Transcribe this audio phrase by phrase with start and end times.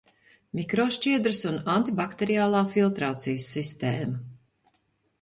[0.59, 4.79] Mikrošķiedras un antibakteriālā filtrācijas sistēma